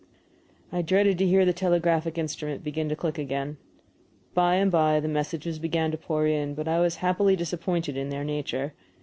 [0.71, 3.57] I dreaded to hear the telegraphic instrument begin to click again.
[4.33, 8.09] By and by the messages began to pour in, but I was happily disappointed in
[8.09, 8.73] their nature.